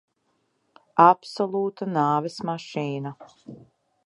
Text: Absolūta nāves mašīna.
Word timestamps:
Absolūta 1.05 1.91
nāves 1.93 2.41
mašīna. 2.51 3.17